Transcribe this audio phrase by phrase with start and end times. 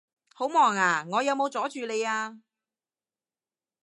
[0.33, 1.05] 好忙呀？
[1.11, 2.39] 我有冇阻住你呀？